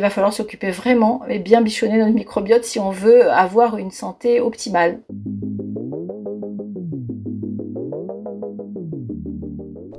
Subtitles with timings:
[0.00, 3.90] Il va falloir s'occuper vraiment et bien bichonner notre microbiote si on veut avoir une
[3.90, 5.00] santé optimale.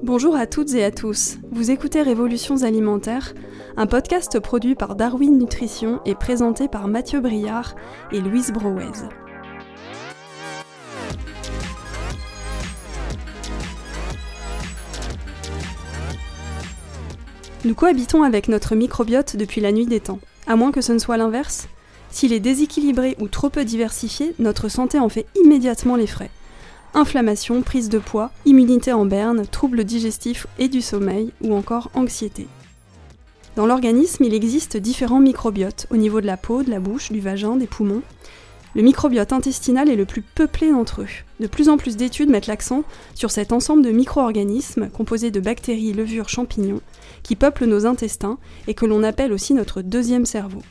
[0.01, 1.39] Bonjour à toutes et à tous.
[1.51, 3.33] Vous écoutez Révolutions alimentaires,
[3.75, 7.75] un podcast produit par Darwin Nutrition et présenté par Mathieu Briard
[8.13, 9.09] et Louise Brouez.
[17.65, 20.97] Nous cohabitons avec notre microbiote depuis la nuit des temps, à moins que ce ne
[20.97, 21.67] soit l'inverse.
[22.09, 26.31] S'il est déséquilibré ou trop peu diversifié, notre santé en fait immédiatement les frais.
[26.93, 32.47] Inflammation, prise de poids, immunité en berne, troubles digestifs et du sommeil, ou encore anxiété.
[33.57, 37.19] Dans l'organisme, il existe différents microbiotes au niveau de la peau, de la bouche, du
[37.19, 38.03] vagin, des poumons.
[38.75, 41.07] Le microbiote intestinal est le plus peuplé d'entre eux.
[41.39, 42.83] De plus en plus d'études mettent l'accent
[43.15, 46.81] sur cet ensemble de micro-organismes composés de bactéries, levures, champignons
[47.23, 48.37] qui peuplent nos intestins
[48.67, 50.61] et que l'on appelle aussi notre deuxième cerveau.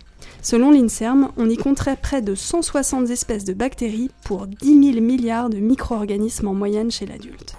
[0.43, 5.51] Selon l'INSERM, on y compterait près de 160 espèces de bactéries pour 10 000 milliards
[5.51, 7.57] de micro-organismes en moyenne chez l'adulte.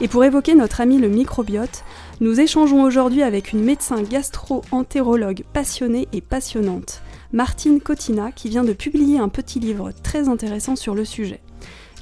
[0.00, 1.82] Et pour évoquer notre ami le microbiote,
[2.20, 7.02] nous échangeons aujourd'hui avec une médecin gastro-entérologue passionnée et passionnante,
[7.34, 11.40] Martine Cotina, qui vient de publier un petit livre très intéressant sur le sujet.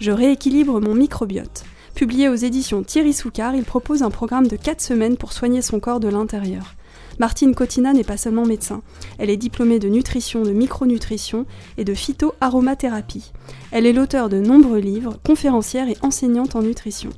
[0.01, 1.65] Je rééquilibre mon microbiote.
[1.97, 5.81] Publié aux éditions Thierry Soucard, il propose un programme de 4 semaines pour soigner son
[5.81, 6.77] corps de l'intérieur.
[7.19, 8.83] Martine Cotina n'est pas seulement médecin,
[9.19, 11.45] elle est diplômée de nutrition, de micronutrition
[11.77, 13.33] et de phytoaromathérapie.
[13.73, 17.11] Elle est l'auteur de nombreux livres, conférencière et enseignante en nutrition.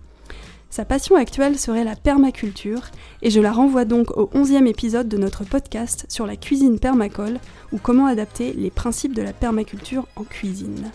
[0.71, 2.83] Sa passion actuelle serait la permaculture,
[3.23, 7.39] et je la renvoie donc au 11e épisode de notre podcast sur la cuisine permacole,
[7.73, 10.91] ou comment adapter les principes de la permaculture en cuisine.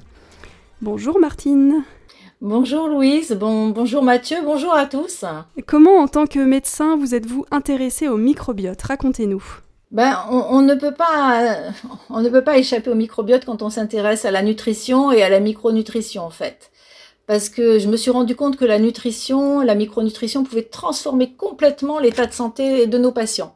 [0.81, 1.83] Bonjour Martine
[2.39, 5.23] Bonjour Louise, bon, bonjour Mathieu, bonjour à tous.
[5.65, 8.81] Comment en tant que médecin vous êtes-vous intéressé au microbiote?
[8.81, 9.43] Racontez-nous.
[9.91, 11.55] Ben, on, ne peut pas,
[12.09, 15.29] on ne peut pas échapper au microbiote quand on s'intéresse à la nutrition et à
[15.29, 16.69] la micronutrition en fait.
[17.25, 21.99] Parce que je me suis rendu compte que la nutrition, la micronutrition pouvait transformer complètement
[21.99, 23.55] l'état de santé de nos patients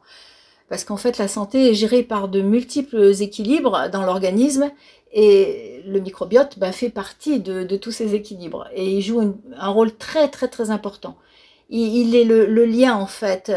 [0.68, 4.70] parce qu'en fait la santé est gérée par de multiples équilibres dans l'organisme
[5.12, 9.96] et le microbiote bah, fait partie de, tous ces équilibres et il joue un rôle
[9.96, 11.16] très très très important.
[11.70, 13.52] Il, est le, lien en fait.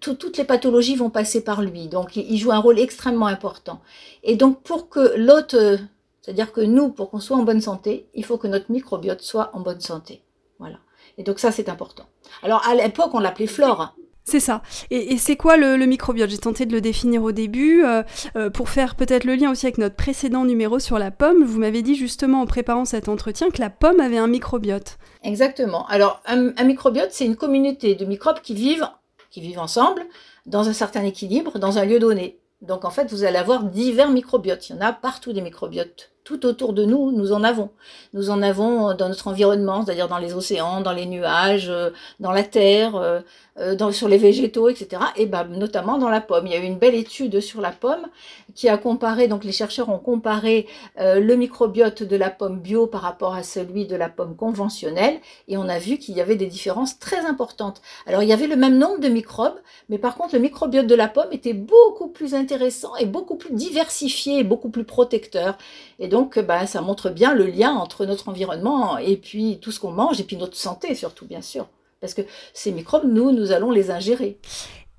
[0.00, 3.80] toutes les pathologies vont passer par lui, donc il, joue un rôle extrêmement important.
[4.22, 5.78] Et donc pour que l'autre,
[6.22, 9.50] c'est-à-dire que nous, pour qu'on soit en bonne santé, il faut que notre microbiote soit
[9.54, 10.22] en bonne santé.
[10.58, 10.78] Voilà.
[11.18, 12.04] Et donc ça c'est important.
[12.42, 13.94] Alors à l'époque on l'appelait flore.
[14.24, 14.62] C'est ça.
[14.90, 16.30] Et, c'est quoi le, microbiote?
[16.30, 17.84] J'ai tenté de le définir au début.
[17.84, 18.04] Euh,
[18.36, 21.58] euh, pour faire peut-être le lien aussi avec notre précédent numéro sur la pomme, vous
[21.58, 24.98] m'avez dit justement en préparant cet entretien que la pomme avait un microbiote.
[25.24, 25.86] Exactement.
[25.88, 28.88] Alors, un, un microbiote, c'est une communauté de microbes qui vivent,
[29.30, 30.04] qui vivent ensemble,
[30.46, 32.38] dans un certain équilibre, dans un lieu donné.
[32.62, 34.68] Donc, en fait, vous allez avoir divers microbiotes.
[34.68, 37.70] Il y en a partout des microbiotes tout autour de nous, nous en avons.
[38.12, 41.90] Nous en avons dans notre environnement, c'est-à-dire dans les océans, dans les nuages, euh,
[42.20, 43.20] dans la terre, euh,
[43.58, 45.02] euh, dans, sur les végétaux, etc.
[45.16, 46.46] Et ben, notamment dans la pomme.
[46.46, 48.06] Il y a eu une belle étude sur la pomme
[48.54, 50.66] qui a comparé, donc les chercheurs ont comparé
[50.98, 55.56] le microbiote de la pomme bio par rapport à celui de la pomme conventionnelle, et
[55.56, 57.80] on a vu qu'il y avait des différences très importantes.
[58.06, 60.94] Alors il y avait le même nombre de microbes, mais par contre le microbiote de
[60.94, 65.56] la pomme était beaucoup plus intéressant et beaucoup plus diversifié et beaucoup plus protecteur.
[65.98, 69.80] Et donc, bah, ça montre bien le lien entre notre environnement et puis tout ce
[69.80, 71.68] qu'on mange, et puis notre santé surtout, bien sûr.
[72.02, 72.20] Parce que
[72.52, 74.36] ces microbes, nous, nous allons les ingérer.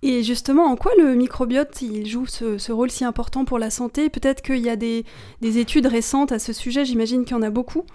[0.02, 4.10] Et justement, en quoi le microbiote il joue ce, rôle si important pour la santé?
[4.10, 5.06] Peut-être qu'il y a des,
[5.44, 7.86] études récentes à ce sujet, j'imagine qu'il y en a beaucoup.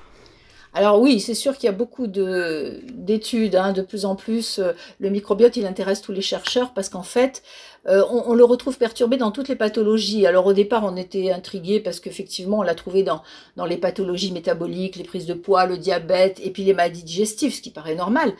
[0.72, 4.60] Alors oui, c'est sûr qu'il y a beaucoup d'études, hein, de plus en plus.
[4.60, 7.42] Euh, le microbiote, il intéresse tous les chercheurs parce qu'en fait,
[7.88, 10.26] euh, on, le retrouve perturbé dans toutes les pathologies.
[10.26, 13.22] Alors au départ, on était intrigué parce qu'effectivement, on l'a trouvé dans,
[13.56, 17.54] dans les pathologies métaboliques, les prises de poids, le diabète et puis les maladies digestives,
[17.54, 18.34] ce qui paraît normal.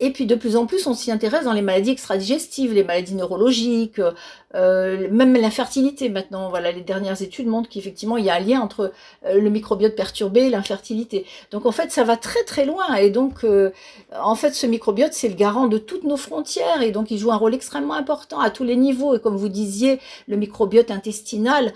[0.00, 3.14] Et puis de plus en plus, on s'y intéresse dans les maladies extradigestives, les maladies
[3.14, 4.00] neurologiques,
[4.54, 6.48] euh, même l'infertilité maintenant.
[6.48, 8.92] Voilà, les dernières études montrent qu'effectivement il y a un lien entre
[9.24, 11.26] euh, le microbiote perturbé et l'infertilité.
[11.52, 12.94] Donc en fait, ça va très très loin.
[12.96, 13.70] Et donc euh,
[14.20, 17.30] en fait, ce microbiote c'est le garant de toutes nos frontières et donc il joue
[17.30, 19.14] un rôle extrêmement important à tous les niveaux.
[19.14, 21.72] Et comme vous disiez, le microbiote intestinal,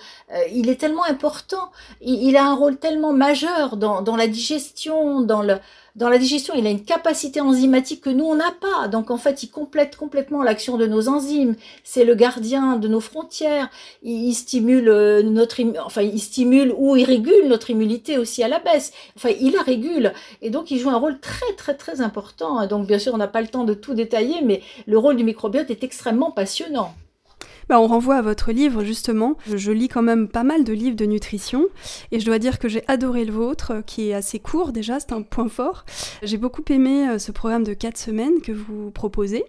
[0.52, 1.70] il est tellement important.
[2.00, 5.58] Il, il, a un rôle tellement majeur dans, dans la digestion, dans le
[5.98, 8.86] dans la digestion, il a une capacité enzymatique que nous, on n'a pas.
[8.86, 11.56] Donc, en fait, il complète complètement l'action de nos enzymes.
[11.82, 13.68] C'est le gardien de nos frontières.
[14.04, 18.60] Il, stimule euh, notre, enfin, il stimule ou il régule notre immunité aussi à la
[18.60, 18.92] baisse.
[19.16, 20.12] Enfin, il la régule.
[20.40, 22.64] Et donc, il joue un rôle très, très, très important.
[22.68, 25.24] Donc, bien sûr, on n'a pas le temps de tout détailler, mais le rôle du
[25.24, 26.94] microbiote est extrêmement passionnant.
[27.68, 29.36] Bah, on renvoie à votre livre justement.
[29.46, 31.66] Je lis quand même pas mal de livres de nutrition
[32.12, 35.12] et je dois dire que j'ai adoré le vôtre, qui est assez court déjà, c'est
[35.12, 35.84] un point fort.
[36.22, 39.44] J'ai beaucoup aimé euh, ce programme de 4 semaines que vous proposez.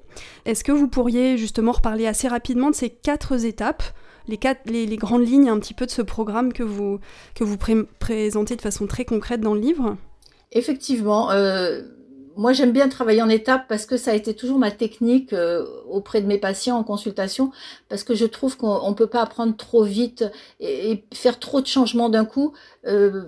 [0.46, 3.84] Est-ce que vous pourriez justement reparler assez rapidement de ces quatre étapes
[4.28, 7.00] les, quatre, les, grandes lignes un petit peu de ce programme que vous,
[7.34, 7.58] que vous
[8.00, 9.98] présentez de façon très concrète dans le livre?
[10.52, 11.82] Effectivement, euh,
[12.40, 15.66] moi, j'aime bien travailler en étapes parce que ça a été toujours ma technique euh,
[15.90, 17.52] auprès de mes patients en consultation,
[17.90, 20.24] parce que je trouve qu'on ne peut pas apprendre trop vite
[20.62, 22.54] et, faire trop de changements d'un coup
[22.88, 23.26] euh,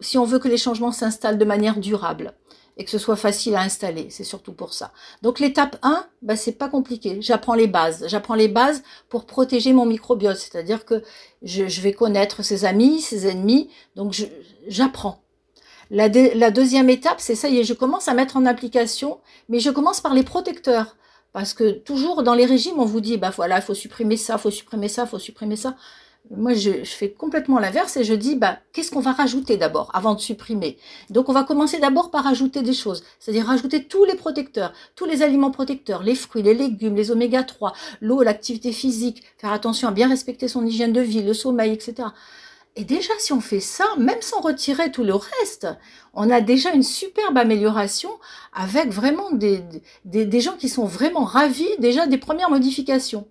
[0.00, 2.34] si on veut que les changements s'installent de manière durable
[2.76, 4.08] et que ce soit facile à installer.
[4.10, 4.90] C'est surtout pour ça.
[5.22, 7.18] Donc l'étape 1, bah, c'est pas compliqué.
[7.20, 8.04] J'apprends les bases.
[8.08, 10.38] J'apprends les bases pour protéger mon microbiote.
[10.38, 11.04] C'est-à-dire que
[11.42, 13.70] je, je, vais connaître ses amis, ses ennemis.
[13.94, 14.16] Donc
[14.66, 15.23] j'apprends.
[15.90, 19.70] La, deuxième étape, c'est ça y est, je commence à mettre en application, mais je
[19.70, 20.96] commence par les protecteurs.
[21.32, 24.34] Parce que toujours dans les régimes, on vous dit, bah voilà, il faut supprimer ça,
[24.34, 25.74] il faut supprimer ça, il faut supprimer ça.
[26.30, 29.90] Moi, je, je fais complètement l'inverse et je dis, bah, qu'est-ce qu'on va rajouter d'abord
[29.92, 30.78] avant de supprimer?
[31.10, 35.04] Donc, on va commencer d'abord par rajouter des choses, c'est-à-dire rajouter tous les protecteurs, tous
[35.04, 39.88] les aliments protecteurs, les fruits, les légumes, les oméga 3, l'eau, l'activité physique, faire attention
[39.88, 42.08] à bien respecter son hygiène de vie, le sommeil, etc.
[42.76, 45.68] Et déjà, si on fait ça, même sans retirer tout le reste,
[46.12, 48.10] on a déjà une superbe amélioration
[48.52, 53.28] avec vraiment des, gens qui sont vraiment ravis déjà des premières modifications.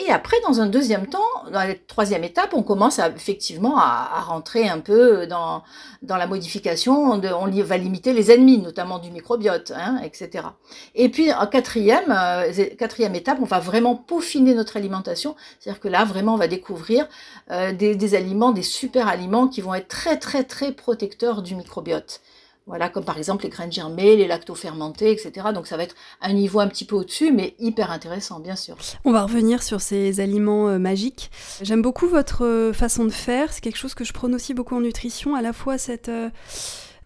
[0.00, 4.68] Et après, dans un deuxième temps, dans la troisième étape, on commence effectivement à, rentrer
[4.68, 5.64] un peu dans,
[6.02, 7.10] dans la modification.
[7.10, 10.46] On va limiter les ennemis, notamment du microbiote, hein, etc.
[10.94, 15.34] Et puis, en quatrième, euh, quatrième étape, on va vraiment peaufiner notre alimentation.
[15.58, 17.08] C'est-à-dire que là, vraiment, on va découvrir
[17.50, 22.20] euh, des aliments, des super aliments qui vont être très, très, très protecteurs du microbiote.
[22.68, 25.48] Voilà, comme par exemple les graines germées, les lactofermentés, etc.
[25.54, 28.76] Donc ça va être un niveau un petit peu au-dessus, mais hyper intéressant, bien sûr.
[29.06, 31.30] On va revenir sur ces aliments euh, magiques.
[31.62, 33.52] J'aime beaucoup votre euh, façon de faire.
[33.52, 36.10] C'est quelque chose que je prône aussi beaucoup en nutrition, à la fois cette...
[36.10, 36.28] Euh,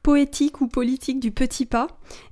[0.03, 1.87] poétique ou politique du petit pas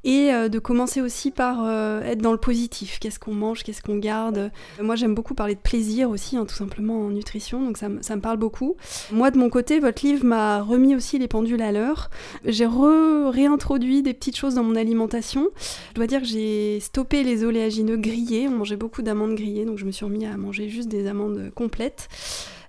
[0.04, 2.98] et euh, de commencer aussi par euh, être dans le positif.
[2.98, 4.50] Qu'est-ce qu'on mange, qu'est-ce qu'on garde?
[4.80, 8.16] Moi, j'aime beaucoup parler de plaisir aussi, hein, tout simplement en nutrition, donc ça, ça,
[8.16, 8.76] me parle beaucoup.
[9.12, 12.10] Moi, de mon côté, votre livre m'a remis aussi les pendules à l'heure.
[12.44, 15.48] J'ai réintroduit des petites choses dans mon alimentation.
[15.90, 18.48] Je dois dire que j'ai stoppé les oléagineux grillés.
[18.48, 21.52] On mangeait beaucoup d'amandes grillées, donc je me suis remis à manger juste des amandes
[21.54, 22.08] complètes.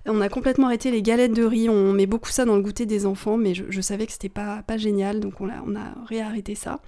[0.06, 1.68] On a complètement arrêté les galettes de riz.
[1.68, 4.62] On met beaucoup ça dans le goûter des enfants, mais je, savais que c'était pas,
[4.66, 6.80] pas génial, donc on a, on a réarrêté ça.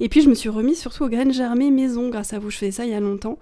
[0.00, 2.50] Et puis je me suis remise surtout aux graines germées maison grâce à vous.
[2.50, 3.38] Je faisais ça il y a longtemps.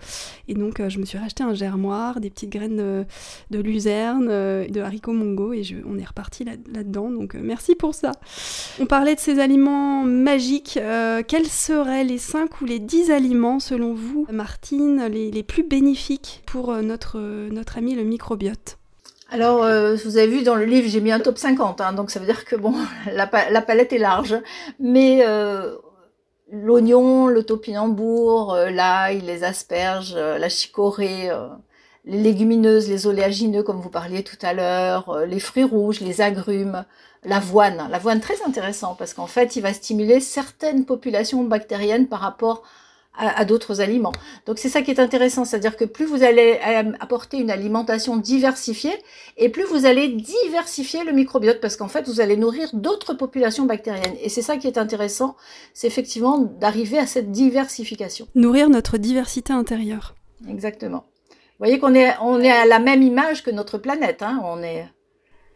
[0.49, 4.69] Et donc euh, je me suis racheté un germoir, des petites graines de, luzerne, euh,
[4.69, 7.11] de haricots mongo, et on est reparti là-dedans.
[7.11, 8.13] donc euh, merci pour ça.
[8.79, 10.79] On parlait de ces aliments magiques.
[11.29, 16.43] quels seraient les 5 ou les 10 aliments, selon vous, Martine, les, les plus bénéfiques
[16.47, 17.19] pour notre,
[17.51, 18.79] notre ami le microbiote?
[19.31, 22.11] Alors, euh, vous avez vu dans le livre, j'ai mis un top 50, hein, donc
[22.11, 22.75] ça veut dire que bon,
[23.13, 24.37] la, palette est large.
[24.79, 25.77] Mais euh,
[26.53, 31.31] l'oignon, le topinambour, euh, l'ail, les asperges, la chicorée,
[32.05, 36.85] les légumineuses, les oléagineux, comme vous parliez tout à l'heure, les fruits rouges, les agrumes,
[37.25, 37.89] l'avoine.
[37.91, 42.63] L'avoine très intéressant parce qu'en fait, il va stimuler certaines populations bactériennes par rapport
[43.47, 44.13] d'autres aliments.
[44.47, 48.17] Donc c'est ça qui est intéressant, c'est-à-dire que plus vous allez euh, apporter une alimentation
[48.17, 48.95] diversifiée,
[49.37, 53.67] et plus vous allez diversifier le microbiote, parce qu'en fait vous allez nourrir d'autres populations
[53.67, 54.17] bactériennes.
[54.21, 55.37] Et c'est ça qui est intéressant,
[55.73, 58.27] c'est effectivement d'arriver à cette diversification.
[58.35, 60.15] Nourrir notre diversité intérieure.
[60.49, 61.05] Exactement.
[61.31, 64.23] Vous voyez qu'on est, on est à la même image que notre planète.
[64.23, 64.87] Hein on est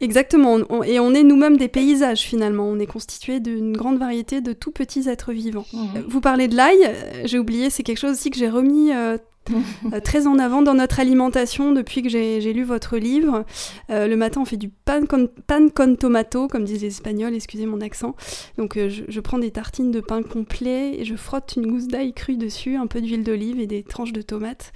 [0.01, 4.53] Exactement, et on est nous-mêmes des paysages finalement, on est constitué d'une grande variété de
[4.53, 5.67] tout petits êtres vivants.
[5.73, 6.05] Mhm.
[6.07, 9.19] Vous parlez de l'ail, euh, j'ai oublié, c'est quelque chose aussi que j'ai remis Euh,
[10.05, 13.45] très en avant dans notre alimentation depuis que j'ai lu votre livre.
[13.91, 17.35] Euh, le matin, on fait du pan con, pan con tomato, comme disent les Espagnols,
[17.35, 18.15] excusez mon accent.
[18.57, 22.13] Donc euh, je, prends des tartines de pain complet et je frotte une gousse d'ail
[22.13, 24.73] crue dessus, un peu d'huile d'olive et des tranches de tomates.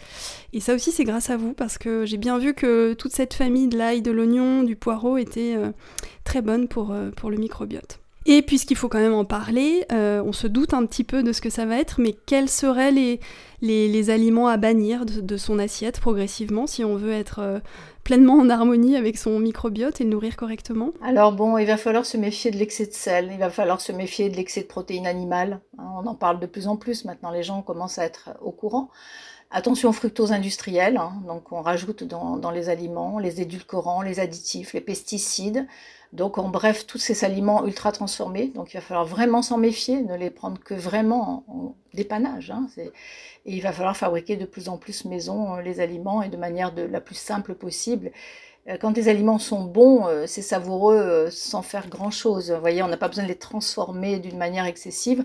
[0.52, 3.34] Et ça aussi, c'est grâce à vous parce que j'ai bien vu que toute cette
[3.34, 5.56] famille de l'ail, de l'oignon, du poireau était
[6.24, 7.98] très bonne pour, pour le microbiote.
[8.24, 11.40] Et puisqu'il faut quand même en parler, on se doute un petit peu de ce
[11.40, 13.20] que ça va être, mais quels seraient les,
[13.62, 17.58] les, aliments à bannir de, son assiette progressivement si on veut être euh,
[18.04, 22.06] pleinement en harmonie avec son microbiote et le nourrir correctement Alors bon, il va falloir
[22.06, 25.06] se méfier de l'excès de sel, il va falloir se méfier de l'excès de protéines
[25.06, 25.60] animales.
[25.78, 28.50] Hein, on en parle de plus en plus maintenant, les gens commencent à être au
[28.50, 28.90] courant.
[29.54, 31.12] Attention aux fructose industriels, hein.
[31.26, 35.66] donc on rajoute dans, les aliments les édulcorants, les additifs, les pesticides.
[36.14, 38.48] Donc en bref, tous ces aliments ultra transformés.
[38.54, 42.50] Donc il va falloir vraiment s'en méfier, ne les prendre que vraiment en dépannage.
[42.50, 42.66] Hein.
[42.78, 42.90] et
[43.44, 46.72] il va falloir fabriquer de plus en plus maison euh, les aliments et de manière
[46.74, 47.91] la plus simple possible.
[48.68, 52.50] Euh, quand les aliments sont bons, euh, c'est savoureux sans faire grand-chose.
[52.50, 55.24] Vous voyez, on n'a pas besoin de les transformer d'une manière excessive.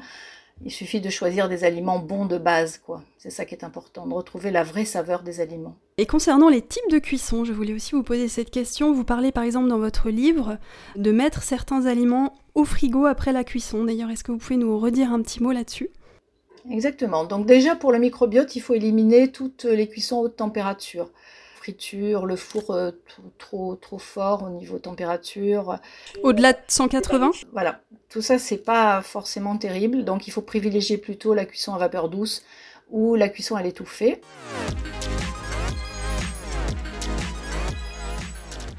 [0.65, 3.03] Il suffit de choisir des aliments bons de base, quoi.
[3.19, 5.75] C'est ça qui est important, de retrouver la vraie saveur des aliments.
[5.97, 8.91] Et concernant les types de cuisson, je voulais aussi vous poser cette question.
[8.91, 10.57] Vous parlez par exemple dans votre livre
[10.95, 13.83] de mettre certains aliments au frigo après la cuisson.
[13.83, 15.89] D'ailleurs, est-ce que vous pouvez nous redire un petit mot là-dessus?
[16.69, 17.23] Exactement.
[17.23, 21.11] Donc déjà pour le microbiote, il faut éliminer toutes les cuissons haute température
[22.25, 22.91] le four euh,
[23.37, 25.77] trop, trop fort au niveau température.
[26.23, 31.33] Au-delà de 180 Voilà, tout ça c'est pas forcément terrible, donc il faut privilégier plutôt
[31.33, 32.43] la cuisson à vapeur douce
[32.89, 34.21] ou la cuisson à l'étouffée.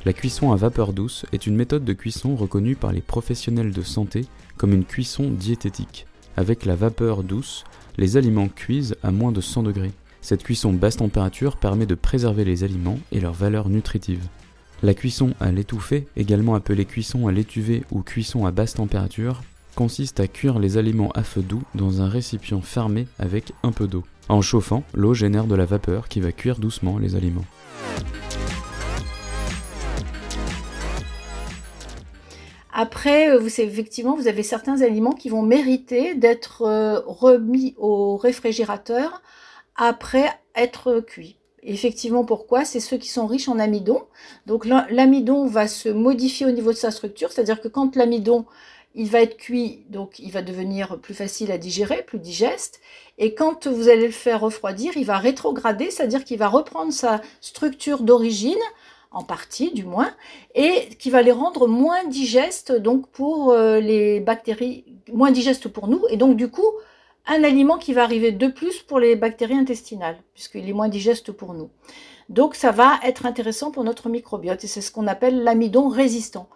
[0.04, 3.82] La cuisson à vapeur douce est une méthode de cuisson reconnue par les professionnels de
[3.82, 4.24] santé
[4.56, 6.06] comme une cuisson diététique.
[6.36, 7.64] Avec la vapeur douce,
[7.98, 9.92] les aliments cuisent à moins de 100 degrés.
[10.20, 14.26] Cette cuisson basse température permet de préserver les aliments et leur valeur nutritive.
[14.82, 19.42] La cuisson à l'étouffée, également appelée cuisson à l'étuvée ou cuisson à basse température,
[19.74, 23.86] consiste à cuire les aliments à feu doux dans un récipient fermé avec un peu
[23.86, 24.04] d'eau.
[24.28, 27.44] En chauffant, l'eau génère de la vapeur qui va cuire doucement les aliments.
[32.72, 38.16] Après, euh, vous, effectivement, vous avez certains aliments qui vont mériter d'être euh, remis au
[38.16, 39.20] réfrigérateur
[39.78, 41.38] après être cuit.
[41.62, 42.64] Effectivement, pourquoi?
[42.64, 44.02] C'est ceux qui sont riches en amidon.
[44.46, 48.44] Donc l'amidon va se modifier au niveau de sa structure, c'est-à-dire que quand l'amidon
[48.94, 52.80] il va être cuit, donc il va devenir plus facile à digérer, plus digeste.
[53.18, 57.20] Et quand vous allez le faire refroidir, il va rétrograder, c'est-à-dire qu'il va reprendre sa
[57.40, 58.58] structure d'origine,
[59.10, 60.10] en partie du moins,
[60.54, 65.88] et qui va les rendre moins digestes, donc pour euh, les bactéries, moins digestes pour
[65.88, 66.70] nous, et donc du coup
[67.28, 71.30] un aliment qui va arriver de plus pour les bactéries intestinales, puisqu'il est moins digeste
[71.30, 71.70] pour nous.
[72.28, 76.48] Donc ça va être intéressant pour notre microbiote, et c'est ce qu'on appelle l'amidon résistant.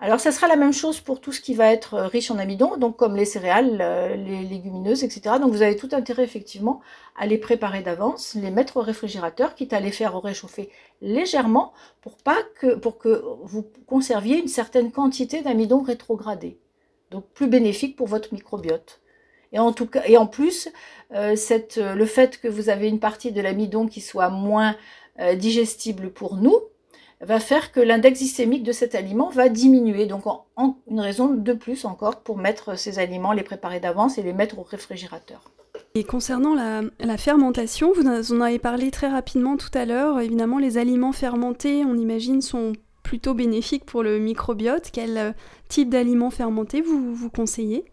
[0.00, 2.76] Alors ça sera la même chose pour tout ce qui va être riche en amidon,
[2.76, 5.36] donc comme les céréales, euh, les légumineuses, etc.
[5.40, 6.80] Donc vous avez tout intérêt effectivement
[7.16, 10.70] à les préparer d'avance, les mettre au réfrigérateur, quitte à les faire réchauffer
[11.00, 16.60] légèrement pour pas que pour que vous conserviez une certaine quantité d'amidon rétrogradé.
[17.10, 19.00] Donc plus bénéfique pour votre microbiote.
[19.52, 20.68] Et en tout cas, et en plus,
[21.14, 21.34] euh,
[21.78, 24.76] euh, le fait que vous avez une partie de l'amidon qui soit moins
[25.20, 26.56] euh, digestible pour nous,
[27.20, 30.06] va faire que l'index glycémique de cet aliment va diminuer.
[30.06, 30.24] Donc
[30.88, 34.58] une raison de plus encore pour mettre ces aliments, les préparer d'avance et les mettre
[34.58, 35.50] au réfrigérateur.
[35.96, 40.20] Et concernant la, fermentation, vous en avez parlé très rapidement tout à l'heure.
[40.20, 44.90] Évidemment, les aliments fermentés, on imagine, sont plutôt bénéfiques pour le microbiote.
[44.92, 45.34] Quel
[45.68, 47.84] type d'aliments fermentés vous conseillez?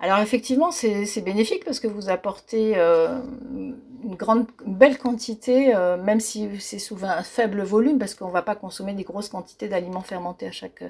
[0.00, 3.20] Alors effectivement, c'est bénéfique parce que vous apportez euh,
[4.02, 8.32] une grande, belle quantité, euh, même si c'est souvent un faible volume, parce qu'on ne
[8.32, 10.82] va pas consommer des grosses quantités d'aliments fermentés à chaque,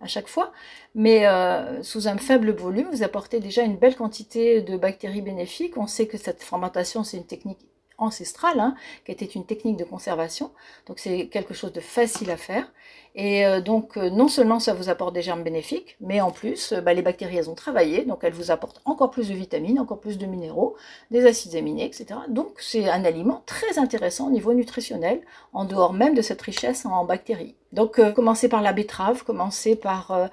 [0.00, 0.52] à fois.
[0.94, 5.76] Mais euh, sous un faible volume, vous apportez déjà une belle quantité de bactéries bénéfiques.
[5.76, 7.58] On sait que cette fermentation, c'est une technique
[7.98, 10.50] ancestrale, hein, qui était une technique de conservation.
[10.86, 12.72] Donc c'est quelque chose de facile à faire.
[13.14, 16.72] Et euh, donc, euh, non seulement ça vous apporte des germes bénéfiques, mais en plus,
[16.72, 19.78] euh, bah, les bactéries, elles ont travaillé, donc elles vous apportent encore plus de vitamines,
[19.78, 20.76] encore plus de minéraux,
[21.10, 22.20] des acides aminés, etc.
[22.28, 25.20] Donc, c'est un aliment très intéressant au niveau nutritionnel,
[25.52, 27.54] en dehors même de cette richesse en bactéries.
[27.72, 30.28] Donc, commencez par la betterave, commencez par,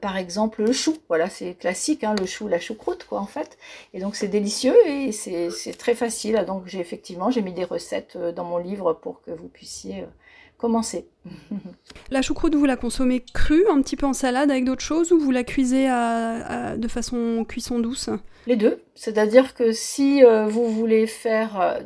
[0.00, 0.96] par exemple, le chou.
[1.08, 3.58] Voilà, c'est classique, hein, le chou, la choucroute, quoi, en fait.
[3.92, 6.42] Et donc, c'est délicieux et c'est très facile.
[6.46, 10.06] Donc, j'ai effectivement, j'ai mis des recettes dans mon livre pour que vous puissiez
[10.62, 11.08] commencer.
[12.10, 15.18] la choucroute, vous la consommez crue, un petit peu en salade avec d'autres choses, ou
[15.18, 18.08] vous la cuisez de façon cuisson douce?
[18.46, 18.82] Les deux.
[18.94, 21.80] C'est-à-dire que si euh, vous voulez faire euh,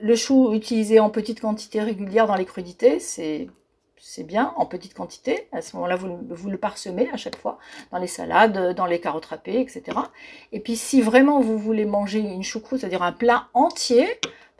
[0.00, 3.48] le chou utilisé en petite quantité régulière dans les crudités, c'est
[4.02, 5.46] c'est bien en petite quantité.
[5.52, 7.58] À ce moment-là, vous, vous, le parsemez à chaque fois
[7.92, 9.98] dans les salades, dans les carottes râpées, etc.
[10.52, 14.08] Et puis, si vraiment vous voulez manger une choucroute, c'est-à-dire un plat entier,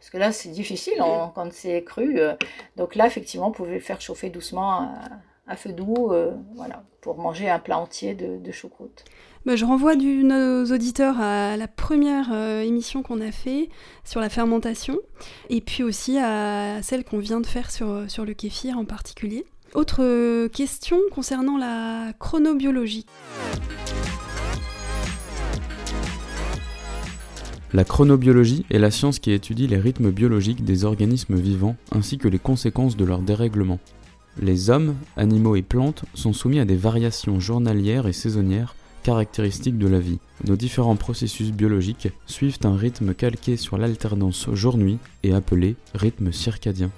[0.00, 2.18] parce que là, c'est difficile quand c'est cru.
[2.18, 2.32] Euh.
[2.76, 4.88] donc là, effectivement, vous pouvez faire chauffer doucement
[5.46, 9.04] à, feu doux euh, voilà, pour manger un plat entier de, choucroute.
[9.44, 13.68] Bah, je renvoie du, nos auditeurs à la première euh, émission qu'on a fait
[14.02, 14.96] sur la fermentation
[15.50, 19.44] et puis aussi à celle qu'on vient de faire sur, sur le kéfir en particulier.
[19.74, 23.04] Autre question concernant la chronobiologie.
[27.72, 32.26] La chronobiologie est la science qui étudie les rythmes biologiques des organismes vivants ainsi que
[32.26, 33.78] les conséquences de leur dérèglement.
[34.42, 38.74] Les hommes, animaux et plantes sont soumis à des variations journalières et saisonnières
[39.04, 40.18] caractéristiques de la vie.
[40.48, 46.90] Nos différents processus biologiques suivent un rythme calqué sur l'alternance jour-nuit et appelé rythme circadien.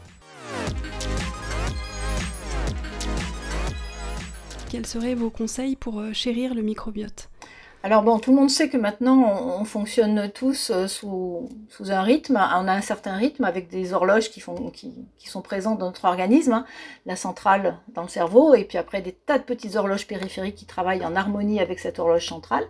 [4.70, 7.28] Quels seraient vos conseils pour euh, chérir le microbiote?
[7.84, 11.48] Alors bon, tout le monde sait que maintenant on, fonctionne tous euh, sous,
[11.88, 16.04] un rythme, on a un certain rythme avec des horloges qui, sont présentes dans notre
[16.04, 16.66] organisme, hein.
[17.06, 20.66] la centrale dans le cerveau, et puis après des tas de petites horloges périphériques qui
[20.66, 22.64] travaillent en harmonie avec cette horloge centrale.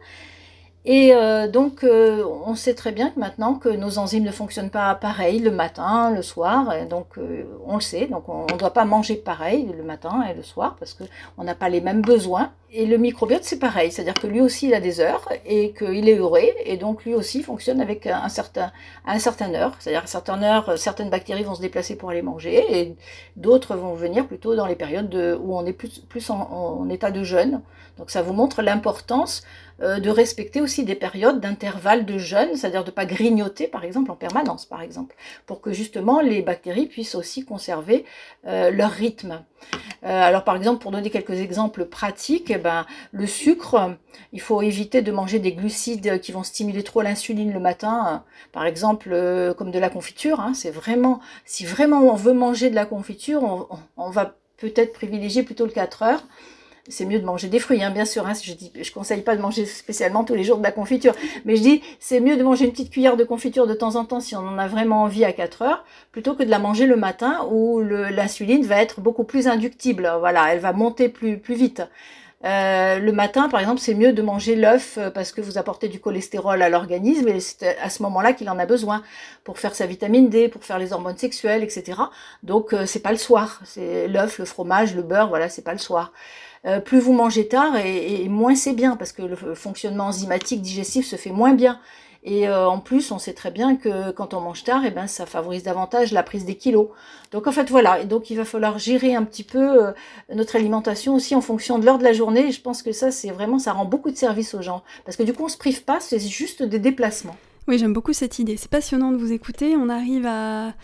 [0.85, 4.71] Et euh, donc, euh, on sait très bien que maintenant que nos enzymes ne fonctionnent
[4.71, 8.59] pas pareil le matin, le soir, et donc euh, on le sait, donc on ne
[8.59, 12.03] doit pas manger pareil le matin et le soir parce qu'on n'a pas les mêmes
[12.03, 12.51] besoins.
[12.73, 16.09] Et le microbiote, c'est pareil, c'est-à-dire que lui aussi, il a des heures et qu'il
[16.09, 18.73] est heureux, et donc lui aussi fonctionne avec un certain,
[19.07, 22.23] un certain heure, c'est-à-dire à une certaine heure, certaines bactéries vont se déplacer pour aller
[22.23, 22.97] manger, et
[23.37, 27.11] d'autres vont venir plutôt dans les périodes de, où on est plus, plus en état
[27.11, 27.61] de jeûne.
[27.99, 29.43] Donc ça vous montre l'importance
[29.83, 33.85] euh, de respecter aussi des périodes d'intervalle de jeûne, c'est-à-dire de ne pas grignoter par
[33.85, 38.05] exemple en permanence par exemple, pour que justement les bactéries puissent aussi conserver
[38.47, 39.43] euh, leur rythme.
[40.05, 43.97] Euh, alors par exemple pour donner quelques exemples pratiques, eh ben, le sucre,
[44.33, 48.23] il faut éviter de manger des glucides qui vont stimuler trop l'insuline le matin,
[48.53, 49.11] par exemple
[49.59, 50.39] comme de la confiture.
[50.39, 50.55] Hein.
[50.55, 55.43] c'est vraiment si vraiment on veut manger de la confiture, on, on va peut-être privilégier
[55.43, 56.23] plutôt le 4 heures
[56.89, 58.27] c'est mieux de manger des fruits, hein, bien sûr.
[58.27, 61.15] Hein, je dis, je conseille pas de manger spécialement tous les jours de la confiture,
[61.45, 64.05] mais je dis, c'est mieux de manger une petite cuillère de confiture de temps en
[64.05, 66.87] temps si on en a vraiment envie à 4 heures, plutôt que de la manger
[66.87, 70.11] le matin où l'insuline va être beaucoup plus inductible.
[70.21, 71.83] Voilà, elle va monter plus plus vite.
[72.45, 75.89] Euh, le matin, par exemple, c'est mieux de manger l'œuf euh, parce que vous apportez
[75.89, 79.03] du cholestérol à l'organisme et c'est à ce moment-là qu'il en a besoin
[79.45, 82.01] pour faire sa vitamine D, pour faire les hormones sexuelles, etc.
[82.43, 83.61] Donc euh, c'est pas le soir.
[83.65, 86.13] C'est l'œuf, le fromage, le beurre, voilà, c'est pas le soir.
[86.65, 91.07] Euh, plus vous mangez tard et, moins c'est bien parce que le fonctionnement enzymatique digestif
[91.07, 91.81] se fait moins bien.
[92.25, 95.09] Et euh, en plus, on sait très bien que quand on mange tard, eh ben,
[95.09, 96.89] ça favorise davantage la prise des kilos.
[97.33, 98.01] Donc en fait, voilà.
[98.01, 99.93] Et donc il va falloir gérer un petit peu euh,
[100.33, 102.49] notre alimentation aussi en fonction de l'heure de la journée.
[102.49, 104.85] Et je pense que ça, c'est vraiment, ça rend beaucoup de service aux gens.
[105.05, 107.37] Parce que du coup, on se prive pas, c'est juste des déplacements.
[107.69, 108.57] Oui, j'aime beaucoup cette idée.
[108.57, 109.77] C'est passionnant de vous écouter.
[109.77, 110.75] On arrive à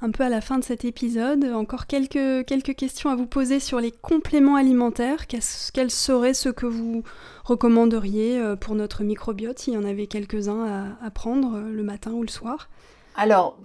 [0.00, 1.44] un peu à la fin de cet épisode.
[1.44, 5.26] Encore quelques, quelques questions à vous poser sur les compléments alimentaires.
[5.26, 7.02] Quels seraient ceux que vous
[7.44, 12.12] recommanderiez euh, pour notre microbiote, s'il y en avait quelques-uns à, prendre euh, le matin
[12.12, 12.68] ou le soir?
[13.16, 13.58] Alors,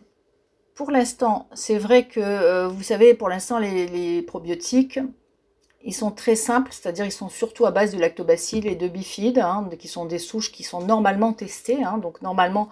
[0.73, 4.99] pour l'instant, c'est vrai que, euh, vous savez, pour l'instant, les probiotiques,
[5.83, 9.39] ils sont très simples, c'est-à-dire ils sont surtout à base de lactobacilles et de bifides,
[9.39, 11.83] hein, qui sont des souches qui sont normalement testées.
[11.83, 11.97] Hein.
[11.97, 12.69] donc normalement,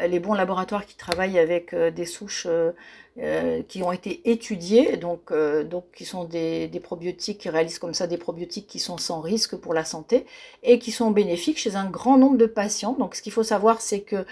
[0.00, 4.96] euh, les bons laboratoires qui travaillent avec euh, des souches euh, qui ont été étudiées,
[4.96, 5.32] donc,
[5.64, 9.20] donc qui sont des, des, probiotiques, qui réalisent comme ça des probiotiques qui sont sans
[9.20, 10.24] risque pour la santé
[10.62, 12.94] et qui sont bénéfiques chez un grand nombre de patients.
[12.96, 14.24] Donc ce qu'il faut savoir, c'est que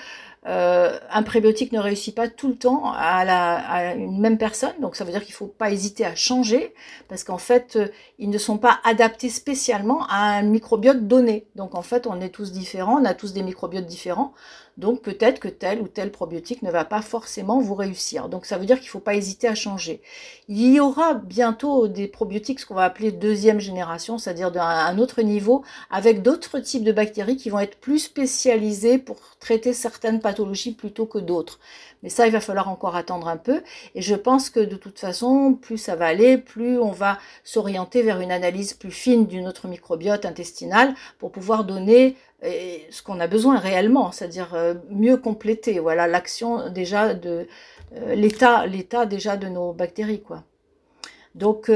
[0.46, 4.74] euh, un prébiotique ne réussit pas tout le temps à, la, à une même personne,
[4.80, 6.72] donc ça veut dire qu'il ne faut pas hésiter à changer,
[7.08, 11.46] parce qu'en fait, euh, ils ne sont pas adaptés spécialement à un microbiote donné.
[11.56, 14.34] Donc en fait, on est tous différents, on a tous des microbiotes différents,
[14.76, 18.28] donc peut-être que tel ou tel probiotique ne va pas forcément vous réussir.
[18.28, 20.02] Donc ça veut dire qu'il ne faut pas hésiter à changer.
[20.48, 25.22] Il y aura bientôt des probiotiques, ce qu'on va appeler deuxième génération, c'est-à-dire d'un autre
[25.22, 30.35] niveau, avec d'autres types de bactéries qui vont être plus spécialisées pour traiter certaines pathologies
[30.76, 31.58] plutôt que d'autres.
[32.02, 33.62] Mais ça, il va falloir encore attendre un peu.
[33.94, 38.02] Et je pense que de toute façon, plus ça va aller, plus on va s'orienter
[38.02, 43.18] vers une analyse plus fine du notre microbiote intestinal pour pouvoir donner euh, ce qu'on
[43.20, 45.78] a besoin réellement, c'est-à-dire euh, mieux compléter.
[45.78, 47.46] Voilà l'action déjà de
[47.96, 50.44] euh, l'état, l'état déjà de nos bactéries, quoi.
[51.34, 51.70] Donc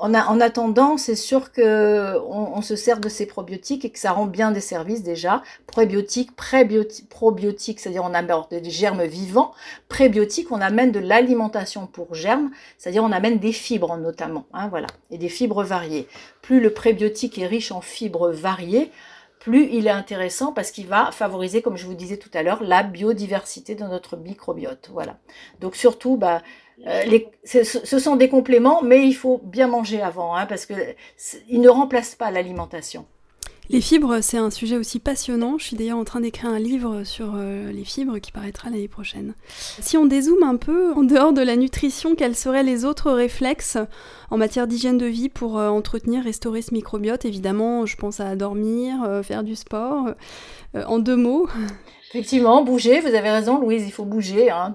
[0.00, 4.26] en, attendant, c'est sûr que on, se sert de ces probiotiques et que ça rend
[4.26, 5.42] bien des services déjà.
[5.66, 9.52] Prébiotiques, probiotiques, c'est-à-dire on amène des germes vivants.
[9.88, 14.70] Prébiotiques, on amène de l'alimentation pour germes, c'est-à-dire on amène des fibres notamment, hein,
[15.10, 16.08] et des fibres variées.
[16.42, 18.90] Plus le prébiotique est riche en fibres variées,
[19.38, 22.62] plus il est intéressant parce qu'il va favoriser, comme je vous disais tout à l'heure,
[22.62, 24.90] la biodiversité de notre microbiote.
[24.92, 25.16] Voilà.
[25.60, 26.42] Donc surtout, bah,
[26.86, 31.60] euh, les, ce, sont des compléments, mais il faut bien manger avant, hein, parce qu'ils
[31.60, 33.06] ne remplacent pas l'alimentation.
[33.70, 35.58] Les fibres, c'est un sujet aussi passionnant.
[35.58, 38.88] Je suis d'ailleurs en train d'écrire un livre sur euh, les fibres qui paraîtra l'année
[38.88, 39.34] prochaine.
[39.48, 43.76] Si on dézoome un peu, en dehors de la nutrition, quels seraient les autres réflexes
[44.30, 47.26] en matière d'hygiène de vie pour euh, entretenir, restaurer ce microbiote?
[47.26, 50.14] Évidemment, je pense à dormir, faire du sport.
[50.74, 51.46] en deux mots
[52.10, 54.50] Effectivement, bouger, vous avez raison Louise, il faut bouger.
[54.50, 54.72] Hein,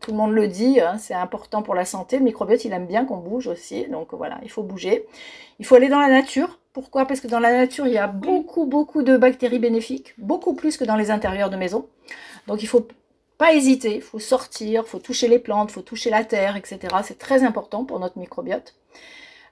[0.00, 2.18] tout le monde le dit, hein, c'est important pour la santé.
[2.18, 5.06] Le microbiote, il aime bien qu'on bouge aussi, donc voilà, il faut bouger.
[5.60, 6.58] Il faut aller dans la nature.
[6.78, 7.06] Pourquoi?
[7.06, 10.76] Parce que dans la nature, il y a beaucoup, beaucoup de bactéries bénéfiques, beaucoup plus
[10.76, 11.88] que dans les intérieurs de maison.
[12.46, 12.86] Donc il faut
[13.36, 16.54] pas hésiter, il faut sortir, il faut toucher les plantes, il faut toucher la terre,
[16.54, 16.78] etc.
[17.02, 18.76] C'est très important pour notre microbiote.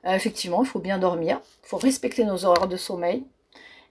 [0.04, 3.24] Euh, effectivement, il faut bien dormir, il faut respecter nos horaires de sommeil.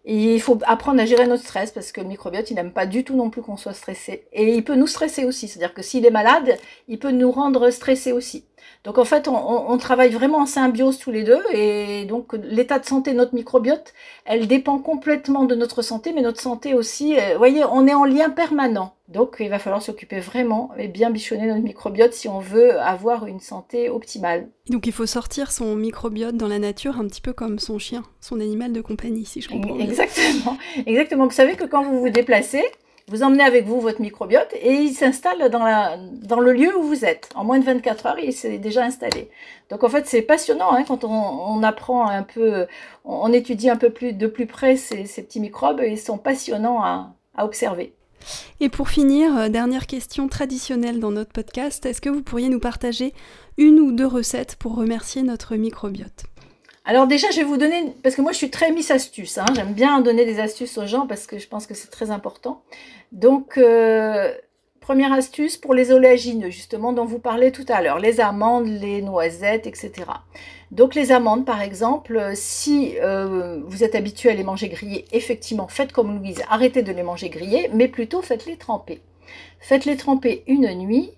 [0.07, 3.03] Il faut apprendre à gérer notre stress parce que le microbiote, il n'aime pas du
[3.03, 4.27] tout non plus qu'on soit stressé.
[4.33, 5.47] Et il peut nous stresser aussi.
[5.47, 8.45] C'est-à-dire que s'il est malade, il peut nous rendre stressés aussi.
[8.83, 11.41] Donc en fait, on, travaille vraiment en symbiose tous les deux.
[11.53, 13.93] Et donc l'état de santé de notre microbiote,
[14.25, 17.93] elle dépend complètement de notre santé, mais notre santé aussi, euh, vous voyez, on est
[17.95, 18.93] en lien permanent.
[19.07, 23.27] Donc il va falloir s'occuper vraiment et bien bichonner notre microbiote si on veut avoir
[23.27, 24.49] une santé optimale.
[24.69, 28.03] Donc il faut sortir son microbiote dans la nature un petit peu comme son chien,
[28.19, 29.85] son animal de compagnie, si je comprends bien.
[29.85, 30.57] Exactement.
[30.87, 31.25] Exactement.
[31.25, 32.63] Vous savez que quand vous vous déplacez,
[33.07, 36.81] vous emmenez avec vous votre microbiote et il s'installe dans, la, dans le lieu où
[36.81, 37.29] vous êtes.
[37.35, 39.29] En moins de 24 heures, il s'est déjà installé.
[39.69, 42.65] Donc en fait, c'est passionnant hein, quand on, on, apprend un peu,
[43.03, 45.83] on, étudie un peu plus de plus près ces, ces petits microbes.
[45.85, 47.93] Ils sont passionnants à, à observer.
[48.59, 52.59] Et pour finir, euh, dernière question traditionnelle dans notre podcast, est-ce que vous pourriez nous
[52.59, 53.13] partager
[53.57, 56.25] une ou deux recettes pour remercier notre microbiote?
[56.85, 59.45] Alors déjà, je vais vous donner, parce que moi je suis très miss astuce, hein,
[59.55, 62.61] j'aime bien donner des astuces aux gens parce que je pense que c'est très important.
[63.11, 64.31] Donc, euh,
[64.81, 69.01] première astuce pour les oléagineux, justement, dont vous parlez tout à l'heure, les amandes, les
[69.01, 69.91] noisettes, etc.
[70.71, 75.67] Donc les amandes, par exemple, si euh, vous êtes habitué à les manger grillées, effectivement,
[75.67, 79.01] faites comme Louise, arrêtez de les manger grillées, mais plutôt faites-les tremper.
[79.59, 81.11] Faites-les tremper une nuit,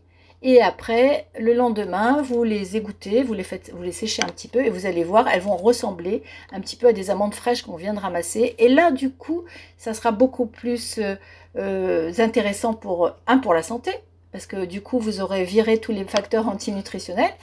[0.43, 4.47] et après, le lendemain, vous les égouttez, vous les, faites, vous les séchez un petit
[4.47, 7.63] peu et vous allez voir, elles vont ressembler un petit peu à des amandes fraîches
[7.63, 8.55] qu'on vient de ramasser.
[8.59, 9.45] Et là, du coup,
[9.77, 11.15] ça sera beaucoup plus euh,
[11.57, 13.91] euh, intéressant pour, un, pour la santé,
[14.31, 17.33] parce que du coup, vous aurez viré tous les facteurs antinutritionnels.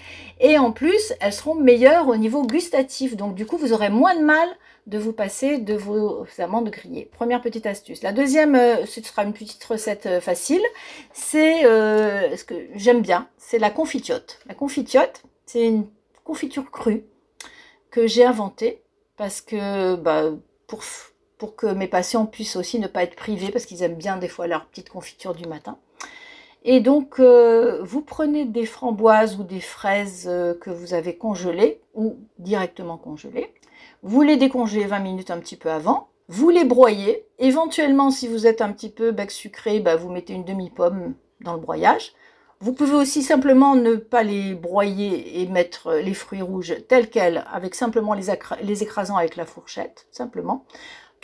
[0.40, 3.16] Et en plus, elles seront meilleures au niveau gustatif.
[3.16, 4.48] Donc, du coup, vous aurez moins de mal
[4.86, 7.08] de vous passer de vos amandes grillées.
[7.12, 8.02] Première petite astuce.
[8.02, 10.62] La deuxième, euh, ce sera une petite recette euh, facile,
[11.12, 14.40] c'est euh, ce que j'aime bien, c'est la confitiote.
[14.46, 15.86] La confitiote, c'est une
[16.24, 17.04] confiture crue
[17.90, 18.82] que j'ai inventée
[19.16, 20.32] parce que bah,
[20.66, 20.82] pour,
[21.38, 24.28] pour que mes patients puissent aussi ne pas être privés parce qu'ils aiment bien des
[24.28, 25.78] fois leur petite confiture du matin.
[26.64, 30.24] Et donc, vous prenez des framboises ou des fraises
[30.60, 33.52] que vous avez congelées ou directement congelées
[34.04, 38.46] vous les décongelez 20 minutes un petit peu avant, vous les broyez, éventuellement si vous
[38.46, 42.12] êtes un petit peu bec sucré, bah, vous mettez une demi-pomme dans le broyage.
[42.60, 47.44] Vous pouvez aussi simplement ne pas les broyer et mettre les fruits rouges tels quels,
[47.50, 48.26] avec simplement les,
[48.62, 50.66] les écrasant avec la fourchette, simplement.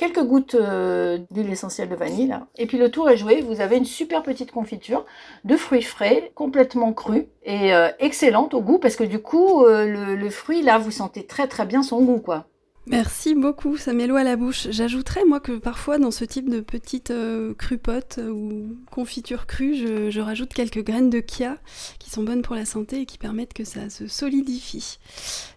[0.00, 2.34] Quelques gouttes euh, d'huile essentielle de vanille.
[2.56, 5.04] Et puis le tour est joué, vous avez une super petite confiture
[5.44, 9.84] de fruits frais, complètement crus et euh, excellente au goût, parce que du coup, euh,
[9.84, 12.46] le, le fruit, là, vous sentez très très bien son goût, quoi.
[12.86, 14.66] Merci beaucoup, ça met à la bouche.
[14.70, 19.76] J'ajouterais moi que parfois dans ce type de petites euh, crupotes euh, ou confitures crues,
[19.76, 21.58] je, rajoute quelques graines de kia
[21.98, 24.98] qui sont bonnes pour la santé et qui permettent que ça se solidifie.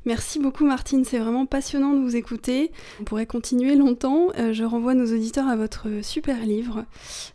[0.06, 2.72] Merci beaucoup Martine, c'est vraiment passionnant de vous écouter.
[3.00, 4.28] On pourrait continuer longtemps.
[4.38, 6.86] Euh, je renvoie nos auditeurs à votre super livre,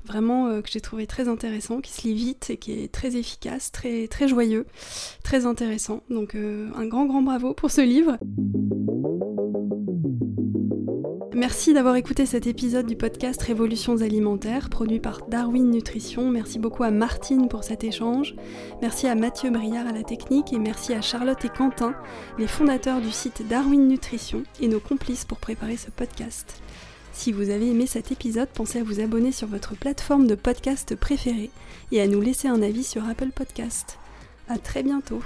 [0.05, 3.73] vraiment que j'ai trouvé très intéressant, qui se lit vite et qui est très efficace,
[3.73, 4.67] très, très joyeux,
[5.25, 6.03] très intéressant.
[6.11, 8.19] Donc un grand grand bravo pour ce livre.
[11.35, 16.31] Merci d'avoir écouté cet épisode du podcast Révolutions alimentaires produit par Darwin Nutrition.
[16.31, 18.35] Merci beaucoup à Martine pour cet échange.
[18.83, 21.95] Merci à Mathieu Briard à la technique et merci à Charlotte et Quentin,
[22.39, 26.61] les fondateurs du site Darwin Nutrition et nos complices pour préparer ce podcast.
[27.13, 30.97] Si vous avez aimé cet épisode, pensez à vous abonner sur votre plateforme de podcast
[30.97, 31.51] préférée
[31.93, 33.99] et à nous laisser un avis sur Apple Podcast.
[34.49, 35.23] À très bientôt.